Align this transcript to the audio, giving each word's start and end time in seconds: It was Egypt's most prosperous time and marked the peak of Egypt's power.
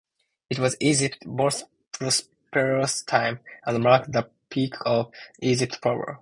It 0.49 0.57
was 0.57 0.75
Egypt's 0.79 1.27
most 1.27 1.65
prosperous 1.91 3.03
time 3.03 3.39
and 3.67 3.83
marked 3.83 4.11
the 4.11 4.31
peak 4.49 4.73
of 4.83 5.11
Egypt's 5.41 5.77
power. 5.77 6.19